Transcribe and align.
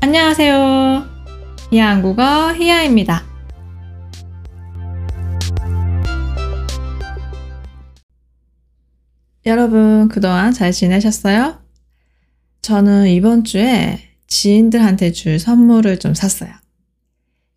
안녕하세요. 0.00 1.04
히야 1.70 1.88
한국어 1.90 2.54
히야입니다. 2.54 3.24
여러분, 9.46 10.08
그동안 10.08 10.52
잘 10.52 10.72
지내셨어요? 10.72 11.58
저는 12.62 13.08
이번 13.08 13.44
주에 13.44 13.98
지인들한테 14.26 15.12
줄 15.12 15.38
선물을 15.38 15.98
좀 15.98 16.14
샀어요. 16.14 16.50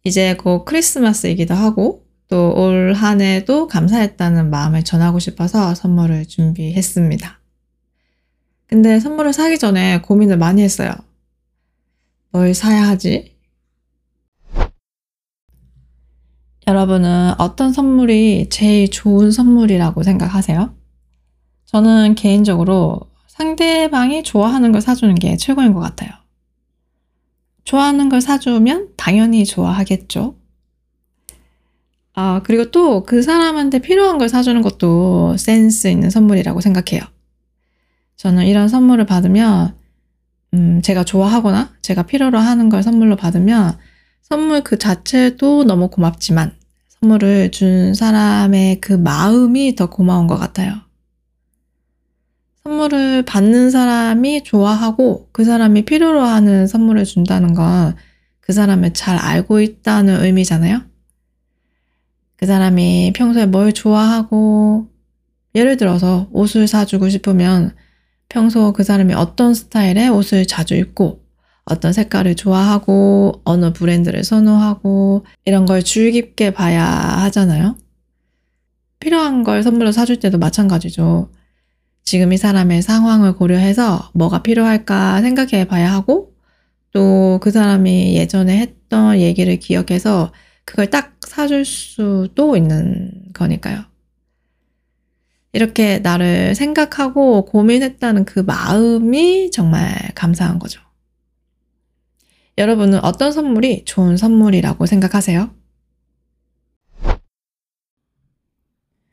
이제 0.06 0.36
곧 0.36 0.66
크리스마스이기도 0.66 1.54
하고, 1.54 2.04
또 2.30 2.54
올 2.56 2.94
한 2.94 3.22
해도 3.22 3.68
감사했다는 3.68 4.50
마음을 4.50 4.84
전하고 4.84 5.20
싶어서 5.20 5.76
선물을 5.76 6.26
준비했습니다. 6.26 7.40
근데 8.68 9.00
선물을 9.00 9.34
사기 9.34 9.60
전에 9.60 10.02
고민을 10.02 10.38
많이 10.38 10.64
했어요. 10.64 10.92
뭘 12.34 12.56
사야 12.56 12.88
하지? 12.88 13.38
여러분은 16.66 17.34
어떤 17.38 17.72
선물이 17.72 18.50
제일 18.50 18.90
좋은 18.90 19.30
선물이라고 19.30 20.02
생각하세요? 20.02 20.76
저는 21.66 22.16
개인적으로 22.16 23.02
상대방이 23.28 24.24
좋아하는 24.24 24.72
걸 24.72 24.82
사주는 24.82 25.14
게 25.14 25.38
최고인 25.38 25.74
것 25.74 25.80
같아요. 25.80 26.10
좋아하는 27.66 28.10
걸 28.10 28.20
사주면 28.20 28.90
당연히 28.98 29.46
좋아하겠죠. 29.46 30.36
아, 32.16 32.42
그리고 32.44 32.72
또 32.72 33.04
그 33.06 33.22
사람한테 33.22 33.78
필요한 33.78 34.18
걸 34.18 34.28
사주는 34.28 34.60
것도 34.64 35.38
센스 35.38 35.88
있는 35.88 36.10
선물이라고 36.10 36.62
생각해요. 36.62 37.04
저는 38.16 38.48
이런 38.48 38.70
선물을 38.70 39.06
받으면, 39.06 39.76
음, 40.54 40.82
제가 40.82 41.04
좋아하거나 41.04 41.74
제가 41.82 42.04
필요로 42.04 42.38
하는 42.38 42.70
걸 42.70 42.84
선물로 42.84 43.16
받으면 43.16 43.78
선물 44.22 44.62
그 44.62 44.78
자체도 44.78 45.64
너무 45.66 45.90
고맙지만 45.90 46.54
선물을 46.90 47.52
준 47.52 47.94
사람의 47.94 48.80
그 48.82 48.94
마음이 48.94 49.76
더 49.76 49.90
고마운 49.90 50.28
것 50.28 50.38
같아요. 50.38 50.76
선물을 52.64 53.24
받는 53.24 53.72
사람이 53.72 54.44
좋아하고 54.44 55.28
그 55.32 55.44
사람이 55.44 55.84
필요로 55.86 56.22
하는 56.22 56.68
선물을 56.68 57.04
준다는 57.06 57.54
건 57.54 57.96
그 58.46 58.52
사람을 58.52 58.94
잘 58.94 59.18
알고 59.18 59.62
있다는 59.62 60.24
의미잖아요. 60.24 60.82
그 62.36 62.46
사람이 62.46 63.14
평소에 63.16 63.46
뭘 63.46 63.72
좋아하고 63.72 64.90
예를 65.56 65.78
들어서 65.78 66.28
옷을 66.34 66.68
사주고 66.68 67.08
싶으면 67.08 67.74
평소 68.30 68.74
그 68.74 68.84
사람이 68.84 69.14
어떤 69.14 69.54
스타일의 69.54 70.10
옷을 70.10 70.46
자주 70.46 70.76
입고 70.76 71.22
어떤 71.66 71.94
색깔을 71.94 72.36
좋아하고 72.36 73.42
어느 73.46 73.72
브랜드를 73.74 74.24
선호하고 74.24 75.26
이런 75.46 75.66
걸 75.66 75.84
주의 75.84 76.12
깊게 76.12 76.52
봐야 76.52 76.84
하잖아요. 76.86 77.78
필요한 79.00 79.44
걸 79.44 79.64
선물로 79.64 79.92
사줄 79.92 80.20
때도 80.20 80.38
마찬가지죠. 80.40 81.30
지금 82.04 82.34
이 82.34 82.38
사람의 82.38 82.82
상황을 82.82 83.36
고려해서 83.36 84.12
뭐가 84.14 84.44
필요할까 84.44 85.22
생각해 85.22 85.66
봐야 85.68 85.94
하고 85.94 86.34
또 86.92 87.40
그 87.42 87.52
사람이 87.52 88.16
예전에 88.16 88.58
했던 88.60 89.20
얘기를 89.20 89.58
기억해서 89.58 90.32
그걸 90.66 90.90
딱 90.90 91.16
사줄 91.28 91.66
수도 91.66 92.56
있는 92.56 93.12
거니까요. 93.34 93.84
이렇게 95.54 96.00
나를 96.00 96.56
생각하고 96.56 97.46
고민했다는 97.46 98.26
그 98.26 98.40
마음이 98.40 99.52
정말 99.52 99.94
감사한 100.16 100.58
거죠. 100.60 100.82
여러분은 102.58 103.04
어떤 103.04 103.32
선물이 103.32 103.86
좋은 103.86 104.18
선물이라고 104.18 104.86
생각하세요? 104.86 105.54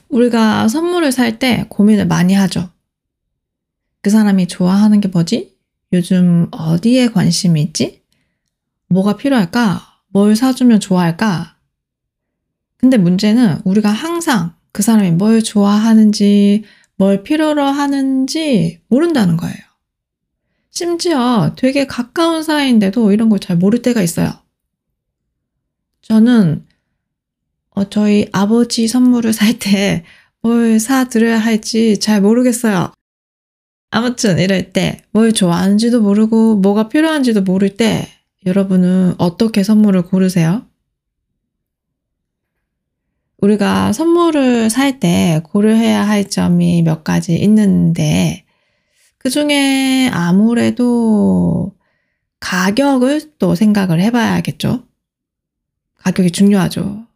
우리가 0.08 0.68
선물을 0.68 1.12
살 1.12 1.38
때 1.38 1.66
고민을 1.68 2.06
많이 2.06 2.34
하죠. 2.34 2.70
그 4.02 4.10
사람이 4.10 4.48
좋아하는 4.48 5.00
게 5.00 5.08
뭐지? 5.08 5.56
요즘 5.92 6.48
어디에 6.50 7.08
관심이 7.08 7.60
있지? 7.62 8.02
뭐가 8.88 9.16
필요할까? 9.16 9.82
뭘 10.08 10.34
사주면 10.36 10.80
좋아할까? 10.80 11.56
근데 12.76 12.96
문제는 12.96 13.60
우리가 13.64 13.90
항상 13.90 14.54
그 14.72 14.82
사람이 14.82 15.12
뭘 15.12 15.42
좋아하는지, 15.42 16.64
뭘 16.96 17.22
필요로 17.22 17.62
하는지 17.64 18.80
모른다는 18.88 19.36
거예요. 19.36 19.56
심지어 20.70 21.54
되게 21.56 21.86
가까운 21.86 22.42
사이인데도 22.42 23.12
이런 23.12 23.28
걸 23.28 23.38
잘 23.38 23.56
모를 23.56 23.82
때가 23.82 24.02
있어요. 24.02 24.30
저는 26.02 26.64
어, 27.70 27.88
저희 27.88 28.28
아버지 28.32 28.86
선물을 28.88 29.32
살 29.32 29.58
때 29.58 30.04
뭘 30.42 30.80
사드려야 30.80 31.38
할지 31.38 31.98
잘 32.00 32.22
모르겠어요. 32.22 32.92
아무튼 33.90 34.38
이럴 34.38 34.72
때 34.72 35.02
뭘 35.12 35.32
좋아하는지도 35.34 36.00
모르고 36.00 36.56
뭐가 36.56 36.88
필요한지도 36.88 37.42
모를 37.42 37.76
때 37.76 38.08
여러분은 38.46 39.16
어떻게 39.18 39.62
선물을 39.62 40.02
고르세요? 40.02 40.64
우리가 43.40 43.92
선물을 43.92 44.70
살 44.70 45.00
때 45.00 45.40
고려해야 45.44 46.06
할 46.06 46.28
점이 46.28 46.82
몇 46.82 47.04
가지 47.04 47.34
있는데 47.36 48.44
그 49.18 49.30
중에 49.30 50.10
아무래도 50.12 51.74
가격을 52.40 53.32
또 53.38 53.54
생각을 53.54 54.00
해봐야겠죠. 54.00 54.84
가격이 55.98 56.30
중요하죠. 56.32 57.06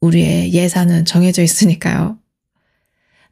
우리의 0.00 0.52
예산은 0.52 1.04
정해져 1.04 1.42
있으니까요. 1.42 2.18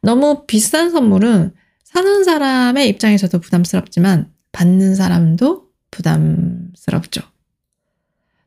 너무 0.01 0.45
비싼 0.45 0.91
선물은 0.91 1.53
사는 1.83 2.23
사람의 2.23 2.89
입장에서도 2.89 3.39
부담스럽지만 3.39 4.31
받는 4.51 4.95
사람도 4.95 5.67
부담스럽죠. 5.91 7.21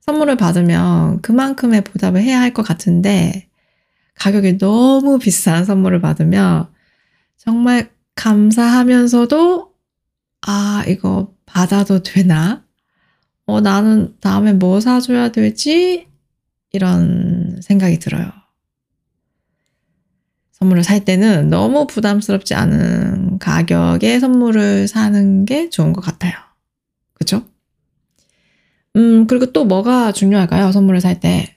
선물을 0.01 0.37
받으면 0.37 1.21
그만큼의 1.23 1.83
보답을 1.83 2.23
해야 2.23 2.41
할 2.41 2.53
것 2.53 2.63
같은데 2.63 3.48
가격이 4.19 4.59
너무 4.59 5.19
비싼 5.19 5.65
선물을 5.65 6.01
받으면 6.01 6.69
정말 7.37 7.91
감사하면서도 8.15 9.73
아, 10.43 10.85
이거 10.89 11.35
받아도 11.47 12.03
되나? 12.03 12.65
어, 13.47 13.61
나는 13.61 14.15
다음에 14.21 14.53
뭐 14.53 14.81
사줘야 14.81 15.31
될지? 15.31 16.09
이런 16.73 17.61
생각이 17.63 17.99
들어요. 17.99 18.31
선물을 20.53 20.83
살 20.83 21.05
때는 21.05 21.49
너무 21.49 21.87
부담스럽지 21.87 22.55
않은 22.55 23.39
가격의 23.39 24.21
선물을 24.21 24.89
사는 24.89 25.45
게 25.45 25.71
좋은 25.71 25.93
것 25.93 26.01
같아요. 26.01 26.33
그쵸? 27.15 27.45
음, 28.97 29.27
그리고 29.27 29.53
또 29.53 29.65
뭐가 29.65 30.13
중요할까요? 30.13 30.73
선물을 30.73 31.01
살 31.01 31.21
때. 31.21 31.55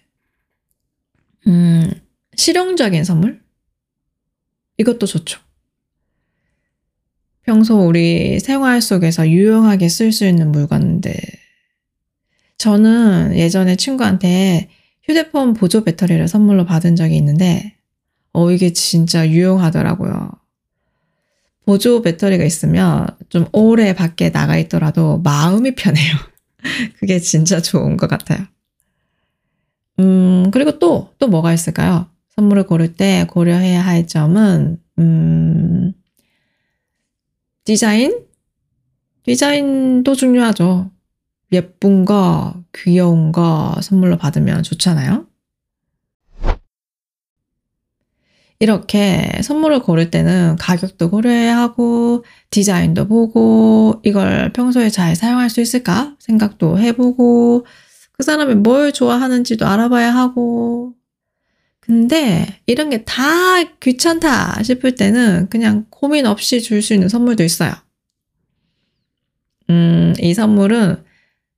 음, 1.48 1.90
실용적인 2.36 3.04
선물? 3.04 3.42
이것도 4.78 5.06
좋죠. 5.06 5.40
평소 7.44 7.88
우리 7.88 8.40
생활 8.40 8.82
속에서 8.82 9.28
유용하게 9.28 9.90
쓸 9.90 10.12
수 10.12 10.26
있는 10.26 10.52
물건들. 10.52 11.14
저는 12.58 13.36
예전에 13.36 13.76
친구한테 13.76 14.70
휴대폰 15.04 15.54
보조 15.54 15.84
배터리를 15.84 16.28
선물로 16.28 16.66
받은 16.66 16.96
적이 16.96 17.18
있는데, 17.18 17.76
어, 18.34 18.52
이게 18.52 18.72
진짜 18.74 19.28
유용하더라고요. 19.28 20.30
보조 21.66 22.02
배터리가 22.02 22.44
있으면 22.44 23.08
좀 23.30 23.48
오래 23.52 23.94
밖에 23.94 24.32
나가 24.32 24.58
있더라도 24.58 25.20
마음이 25.20 25.76
편해요. 25.76 26.14
그게 27.00 27.20
진짜 27.20 27.62
좋은 27.62 27.98
것 27.98 28.08
같아요. 28.08 28.46
음, 30.00 30.52
그리고 30.52 30.80
또, 30.80 31.14
또 31.18 31.28
뭐가 31.28 31.54
있을까요? 31.54 32.08
선물을 32.36 32.64
고를 32.66 32.96
때 32.96 33.26
고려해야 33.30 33.86
할 33.86 34.08
점은, 34.08 34.78
음, 35.00 35.94
디자인? 37.64 38.26
디자인도 39.24 40.16
중요하죠. 40.16 40.92
예쁜 41.52 42.06
거, 42.06 42.56
귀여운 42.74 43.32
거 43.32 43.76
선물로 43.82 44.18
받으면 44.18 44.64
좋잖아요. 44.64 45.28
이렇게 48.60 49.42
선물을 49.44 49.80
고를 49.80 50.12
때는 50.12 50.56
가격도 50.58 51.10
고려해야 51.10 51.58
하고, 51.58 52.24
디자인도 52.52 53.08
보고, 53.08 54.00
이걸 54.04 54.54
평소에 54.54 54.90
잘 54.90 55.16
사용할 55.16 55.50
수 55.50 55.62
있을까 55.62 56.16
생각도 56.20 56.78
해보고, 56.78 57.66
그 58.12 58.24
사람이 58.24 58.56
뭘 58.56 58.94
좋아하는지도 58.94 59.66
알아봐야 59.66 60.14
하고, 60.14 60.94
근데 61.82 62.62
이런 62.68 62.90
게 62.90 63.04
다 63.06 63.64
귀찮다 63.80 64.64
싶을 64.64 64.96
때는 64.96 65.50
그냥 65.50 65.86
고민 65.90 66.26
없이 66.26 66.62
줄 66.62 66.82
수 66.82 66.94
있는 66.94 67.10
선물도 67.10 67.44
있어요. 67.44 67.74
음, 69.70 70.14
이 70.20 70.34
선물은 70.34 71.04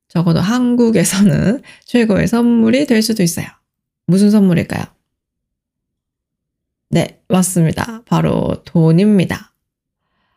적어도 0.07 0.39
한국에서는 0.39 1.61
최고의 1.85 2.27
선물이 2.27 2.85
될 2.85 3.01
수도 3.01 3.23
있어요. 3.23 3.47
무슨 4.07 4.29
선물일까요? 4.31 4.83
네, 6.89 7.21
맞습니다. 7.27 8.03
바로 8.05 8.61
돈입니다. 8.65 9.53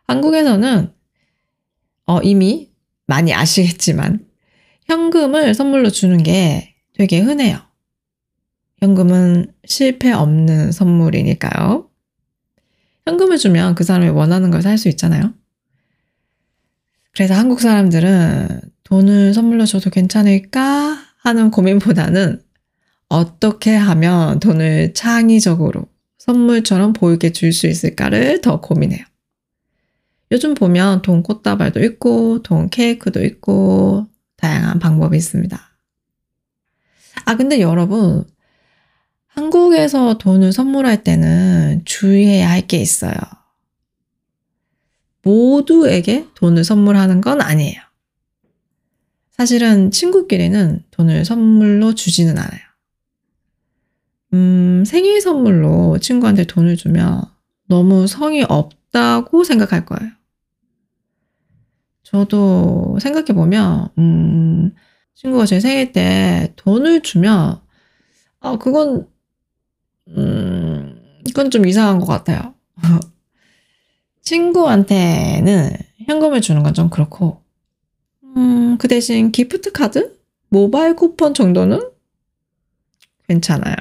한국에서는 0.07 0.93
어, 2.07 2.21
이미 2.23 2.71
많이 3.07 3.35
아시겠지만 3.35 4.25
현금을 4.87 5.55
선물로 5.55 5.91
주는 5.91 6.23
게 6.23 6.75
되게 6.95 7.21
흔해요. 7.21 7.59
현금은 8.79 9.53
실패 9.65 10.13
없는 10.13 10.73
선물이니까요. 10.73 11.89
현금을 13.07 13.39
주면 13.39 13.75
그 13.75 13.85
사람이 13.85 14.09
원하는 14.11 14.51
걸 14.51 14.63
살 14.63 14.77
수 14.79 14.89
있잖아요. 14.89 15.33
그래서 17.15 17.35
한국 17.35 17.61
사람들은 17.61 18.61
돈을 18.85 19.33
선물로 19.33 19.65
줘도 19.65 19.91
괜찮을까 19.91 20.99
하는 21.23 21.51
고민보다는 21.51 22.43
어떻게 23.09 23.75
하면 23.75 24.39
돈을 24.41 24.93
창의적으로 24.95 25.87
선물처럼 26.19 26.93
보이게 26.93 27.33
줄 27.33 27.53
수 27.53 27.67
있을까를 27.69 28.41
더 28.43 28.61
고민해요. 28.61 29.05
요즘 30.33 30.55
보면 30.55 31.03
돈 31.03 31.23
꽃다발도 31.23 31.83
있고, 31.85 32.43
돈 32.43 32.69
케이크도 32.69 33.25
있고, 33.25 34.07
다양한 34.37 34.81
방법이 34.81 35.17
있습니다. 35.17 35.59
아, 37.25 37.37
근데 37.37 37.61
여러분, 37.61 38.25
한국에서 39.37 40.17
돈을 40.19 40.53
선물할 40.53 41.05
때는 41.05 41.83
주의해야 41.85 42.51
할 42.51 42.67
게 42.67 42.79
있어요. 42.79 43.13
모두에게 45.23 46.27
돈을 46.35 46.65
선물하는 46.65 47.21
건 47.21 47.41
아니에요. 47.41 47.81
사실은 49.31 49.91
친구끼리는 49.91 50.83
돈을 50.91 51.25
선물로 51.25 51.95
주지는 51.95 52.39
않아요. 52.39 52.61
음, 54.33 54.85
생일 54.87 55.21
선물로 55.21 55.99
친구한테 55.99 56.45
돈을 56.45 56.77
주면 56.77 57.23
너무 57.69 58.07
성의 58.07 58.47
없다고 58.49 59.45
생각할 59.45 59.85
거예요. 59.85 60.11
저도 62.05 62.99
생각해보면, 63.01 63.89
음, 63.99 64.73
친구가 65.15 65.45
제 65.45 65.61
생일 65.61 65.93
때 65.93 66.53
돈을 66.57 67.03
주면, 67.03 67.61
아, 68.41 68.57
그건, 68.59 69.09
음, 70.09 71.01
그건 71.27 71.51
좀 71.51 71.67
이상한 71.67 71.99
것 71.99 72.07
같아요. 72.07 72.55
친구한테는 74.23 75.71
현금을 76.07 76.41
주는 76.41 76.63
건 76.63 76.75
좀 76.75 76.91
그렇고, 76.91 77.43
음, 78.37 78.77
그 78.79 78.89
대신 78.89 79.33
기프트 79.33 79.73
카드? 79.73 80.17
모바일 80.49 80.95
쿠폰 80.95 81.35
정도는 81.35 81.81
괜찮아요. 83.29 83.75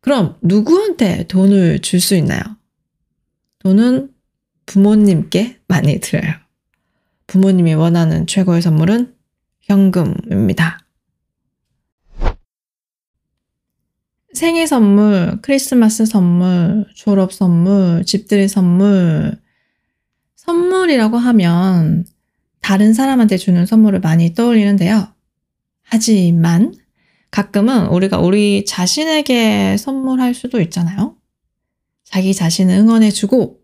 그럼 0.00 0.36
누구한테 0.42 1.26
돈을 1.26 1.80
줄 1.80 2.00
수 2.00 2.14
있나요? 2.14 2.40
돈은 3.60 4.12
부모님께 4.66 5.58
많이 5.66 5.98
드려요. 6.00 6.32
부모님이 7.26 7.74
원하는 7.74 8.26
최고의 8.26 8.62
선물은 8.62 9.14
현금입니다. 9.62 10.78
생일 14.38 14.68
선물, 14.68 15.40
크리스마스 15.42 16.06
선물, 16.06 16.86
졸업 16.94 17.32
선물, 17.32 18.04
집들이 18.04 18.46
선물. 18.46 19.36
선물이라고 20.36 21.16
하면 21.18 22.06
다른 22.60 22.94
사람한테 22.94 23.36
주는 23.36 23.66
선물을 23.66 23.98
많이 23.98 24.34
떠올리는데요. 24.34 25.08
하지만 25.82 26.72
가끔은 27.32 27.88
우리가 27.88 28.20
우리 28.20 28.64
자신에게 28.64 29.76
선물할 29.76 30.34
수도 30.34 30.60
있잖아요. 30.60 31.16
자기 32.04 32.32
자신을 32.32 32.76
응원해주고 32.76 33.58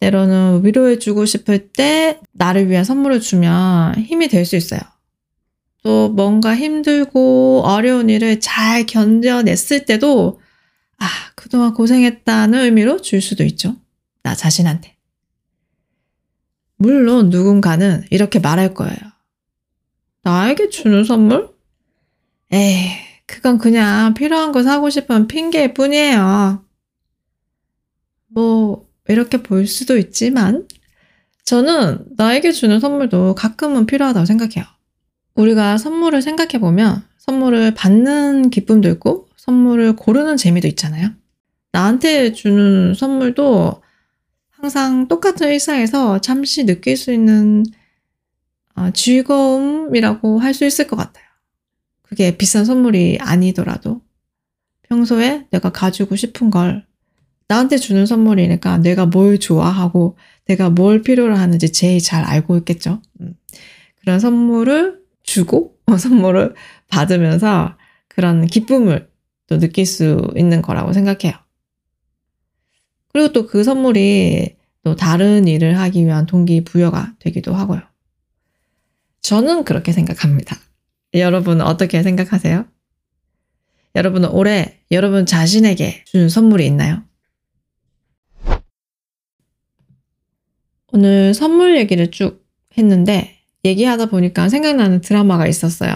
때로는 0.00 0.66
위로해주고 0.66 1.24
싶을 1.24 1.72
때 1.72 2.20
나를 2.32 2.68
위한 2.68 2.84
선물을 2.84 3.20
주면 3.20 3.94
힘이 3.94 4.28
될 4.28 4.44
수 4.44 4.54
있어요. 4.56 4.80
또 5.82 6.08
뭔가 6.10 6.56
힘들고 6.56 7.62
어려운 7.64 8.10
일을 8.10 8.40
잘 8.40 8.84
견뎌냈을 8.86 9.86
때도 9.86 10.40
아, 10.98 11.06
그동안 11.34 11.72
고생했다는 11.72 12.58
의미로 12.60 13.00
줄 13.00 13.22
수도 13.22 13.44
있죠. 13.44 13.76
나 14.22 14.34
자신한테. 14.34 14.96
물론 16.76 17.30
누군가는 17.30 18.04
이렇게 18.10 18.38
말할 18.38 18.74
거예요. 18.74 18.96
나에게 20.22 20.68
주는 20.68 21.04
선물? 21.04 21.50
에이, 22.52 22.90
그건 23.26 23.58
그냥 23.58 24.12
필요한 24.14 24.52
거 24.52 24.62
사고 24.62 24.90
싶은 24.90 25.26
핑계일 25.28 25.72
뿐이에요. 25.72 26.64
뭐, 28.28 28.88
이렇게 29.08 29.42
볼 29.42 29.66
수도 29.66 29.96
있지만, 29.98 30.68
저는 31.44 32.04
나에게 32.16 32.52
주는 32.52 32.78
선물도 32.80 33.34
가끔은 33.34 33.86
필요하다고 33.86 34.26
생각해요. 34.26 34.64
우리가 35.40 35.78
선물을 35.78 36.22
생각해보면, 36.22 37.02
선물을 37.18 37.74
받는 37.74 38.50
기쁨도 38.50 38.88
있고, 38.90 39.28
선물을 39.36 39.96
고르는 39.96 40.36
재미도 40.36 40.68
있잖아요. 40.68 41.10
나한테 41.72 42.32
주는 42.32 42.94
선물도 42.94 43.82
항상 44.50 45.08
똑같은 45.08 45.48
일상에서 45.48 46.20
잠시 46.20 46.66
느낄 46.66 46.96
수 46.96 47.12
있는 47.12 47.64
어, 48.76 48.90
즐거움이라고 48.92 50.38
할 50.38 50.54
수 50.54 50.64
있을 50.64 50.86
것 50.86 50.96
같아요. 50.96 51.24
그게 52.02 52.36
비싼 52.36 52.64
선물이 52.64 53.18
아니더라도 53.20 54.02
평소에 54.88 55.46
내가 55.50 55.70
가지고 55.70 56.16
싶은 56.16 56.50
걸 56.50 56.84
나한테 57.48 57.78
주는 57.78 58.04
선물이니까 58.06 58.78
내가 58.78 59.06
뭘 59.06 59.38
좋아하고 59.38 60.16
내가 60.46 60.70
뭘 60.70 61.02
필요로 61.02 61.36
하는지 61.36 61.72
제일 61.72 62.00
잘 62.00 62.24
알고 62.24 62.56
있겠죠. 62.58 63.00
음. 63.20 63.34
그런 64.00 64.18
선물을 64.20 65.00
주고 65.30 65.76
선물을 65.98 66.54
받으면서 66.88 67.76
그런 68.08 68.46
기쁨을 68.46 69.08
또 69.46 69.58
느낄 69.58 69.86
수 69.86 70.28
있는 70.36 70.60
거라고 70.60 70.92
생각해요. 70.92 71.34
그리고 73.12 73.32
또 73.32 73.46
그 73.46 73.62
선물이 73.62 74.56
또 74.82 74.96
다른 74.96 75.46
일을 75.46 75.78
하기 75.78 76.04
위한 76.04 76.26
동기부여가 76.26 77.14
되기도 77.20 77.54
하고요. 77.54 77.80
저는 79.20 79.64
그렇게 79.64 79.92
생각합니다. 79.92 80.56
여러분은 81.14 81.64
어떻게 81.64 82.02
생각하세요? 82.02 82.66
여러분은 83.94 84.30
올해 84.30 84.80
여러분 84.90 85.26
자신에게 85.26 86.04
준 86.06 86.28
선물이 86.28 86.66
있나요? 86.66 87.02
오늘 90.92 91.34
선물 91.34 91.76
얘기를 91.76 92.10
쭉 92.10 92.44
했는데 92.78 93.39
얘기하다 93.64 94.06
보니까 94.06 94.48
생각나는 94.48 95.00
드라마가 95.00 95.46
있었어요. 95.46 95.92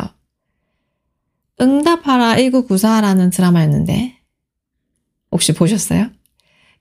응답하라 1.61 2.37
1994라는 2.37 3.33
드라마였는데 3.33 4.19
혹시 5.31 5.53
보셨어요? 5.53 6.11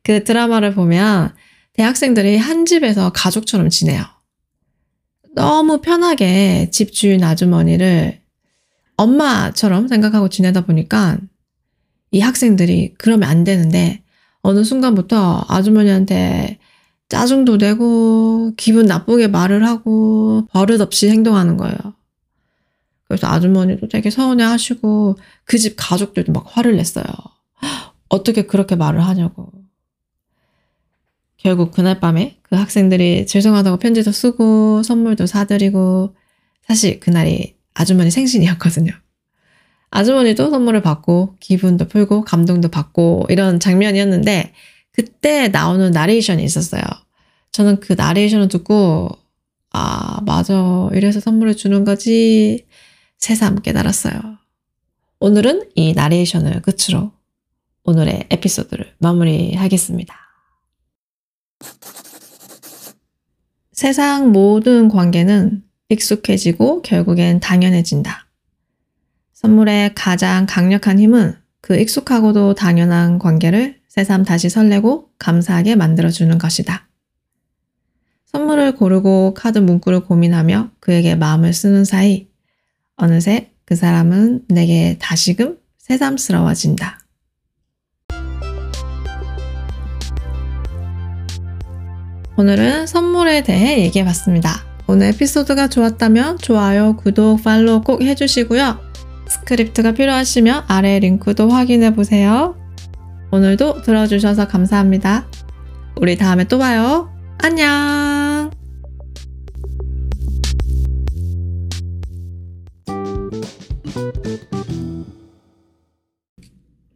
그 0.04 0.24
드라마를 0.24 0.74
보면 0.74 1.34
대학생들이 1.74 2.38
한 2.38 2.66
집에서 2.66 3.12
가족처럼 3.12 3.70
지내요. 3.70 4.04
너무 5.36 5.82
편하게 5.82 6.70
집주인 6.72 7.24
아주머니를 7.24 8.22
엄마처럼 8.98 9.88
생각하고 9.88 10.30
지내다 10.30 10.66
보니까 10.66 11.18
이 12.12 12.20
학생들이 12.20 12.94
그러면 12.98 13.28
안 13.28 13.44
되는데 13.44 14.04
어느 14.42 14.64
순간부터 14.64 15.46
아주머니한테 15.48 16.60
짜증도 17.10 17.58
내고 17.58 18.54
기분 18.58 18.86
나쁘게 18.86 19.28
말을 19.28 19.66
하고 19.68 20.48
버릇없이 20.52 21.10
행동하는 21.10 21.58
거예요. 21.58 21.78
그래서 23.08 23.28
아주머니도 23.28 23.88
되게 23.90 24.10
서운해 24.10 24.44
하시고 24.44 25.18
그 25.46 25.58
집 25.58 25.76
가족들도 25.78 26.32
막 26.32 26.46
화를 26.48 26.76
냈어요. 26.78 27.06
어떻게 28.10 28.44
그렇게 28.48 28.76
말을 28.76 29.06
하냐고. 29.06 29.52
결국 31.38 31.72
그날 31.72 32.00
밤에 32.00 32.40
그 32.42 32.56
학생들이 32.56 33.28
죄송하다고 33.28 33.78
편지도 33.78 34.12
쓰고 34.12 34.82
선물도 34.84 35.26
사드리고 35.28 36.16
사실 36.66 37.00
그날이 37.00 37.56
아주머니 37.74 38.12
생신이었거든요. 38.12 38.92
아주머니도 39.92 40.50
선물을 40.50 40.82
받고 40.82 41.36
기분도 41.40 41.88
풀고 41.88 42.24
감동도 42.24 42.70
받고 42.70 43.26
이런 43.30 43.60
장면이었는데 43.60 44.54
그때 44.94 45.48
나오는 45.50 45.92
나레이션이 45.92 46.44
있었어요. 46.44 46.82
저는 47.52 47.80
그 47.80 47.94
나레이션을 47.94 48.48
듣고 48.48 49.10
아 49.72 50.22
맞아 50.22 50.90
이래서 50.94 51.20
선물을 51.20 51.56
주는 51.58 51.84
거지 51.84 52.66
새삼 53.18 53.62
깨달았어요. 53.62 54.38
오늘은 55.20 55.70
이 55.76 55.94
나레이션을 55.94 56.62
끝으로 56.62 57.12
오늘의 57.84 58.28
에피소드를 58.30 58.94
마무리하겠습니다. 59.00 60.16
세상 63.72 64.32
모든 64.32 64.90
관계는 64.90 65.64
익숙해지고 65.90 66.84
결국엔 66.84 67.40
당연해진다. 67.40 68.28
선물의 69.34 69.96
가장 69.96 70.46
강력한 70.46 71.00
힘은 71.00 71.36
그 71.62 71.78
익숙하고도 71.78 72.54
당연한 72.56 73.20
관계를 73.20 73.82
새삼 73.94 74.24
다시 74.24 74.50
설레고 74.50 75.10
감사하게 75.20 75.76
만들어주는 75.76 76.36
것이다. 76.40 76.88
선물을 78.26 78.76
고르고 78.76 79.36
카드 79.36 79.60
문구를 79.60 80.00
고민하며 80.00 80.72
그에게 80.80 81.14
마음을 81.14 81.54
쓰는 81.54 81.86
사이 81.86 82.28
어느새 82.96 83.52
그 83.66 83.76
사람은 83.76 84.46
내게 84.48 84.98
다시금 85.00 85.60
새삼스러워진다. 85.78 87.02
오늘은 92.36 92.88
선물에 92.88 93.44
대해 93.44 93.84
얘기해 93.84 94.06
봤습니다. 94.06 94.66
오늘 94.88 95.10
에피소드가 95.10 95.68
좋았다면 95.68 96.40
좋아요, 96.40 96.98
구독, 96.98 97.44
팔로우 97.44 97.84
꼭 97.84 98.02
해주시고요. 98.02 98.80
스크립트가 99.28 99.92
필요하시면 99.92 100.64
아래 100.68 100.98
링크도 100.98 101.52
확인해 101.52 101.94
보세요. 101.94 102.63
오늘도 103.34 103.82
들어주셔서 103.82 104.48
감사합니다. 104.48 105.26
우리 106.00 106.16
다음에 106.16 106.44
또 106.44 106.60
봐요. 106.60 107.12
안녕! 107.40 108.52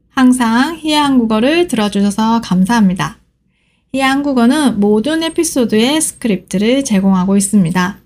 항상 0.10 0.76
희야 0.78 1.06
한국어를 1.06 1.68
들어주셔서 1.68 2.42
감사합니다. 2.42 3.18
희야 3.96 4.12
한국어는 4.12 4.80
모든 4.80 5.24
에피소드의 5.24 6.00
스크립트를 6.00 6.84
제공하고 6.84 7.36
있습니다. 7.36 7.98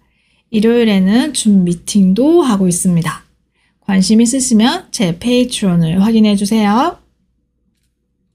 일요일에는 0.52 1.34
줌 1.34 1.66
미팅도 1.66 2.44
하고 2.44 2.70
있습니다. 2.70 3.24
관심 3.82 4.22
있으시면 4.22 4.88
제 4.92 5.20
페이트론을 5.20 6.02
확인해 6.02 6.38
주세요. 6.38 7.00